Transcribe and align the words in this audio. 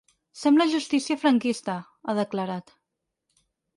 Sembla 0.43 0.65
justícia 0.71 1.17
franquista, 1.25 1.75
ha 2.05 2.17
declarat. 2.21 2.77